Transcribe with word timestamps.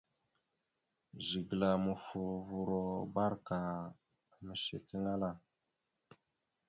Zigəla 1.27 1.69
mofoləvoro 1.83 2.81
barəka 3.13 3.57
ameshekeŋala. 4.35 5.31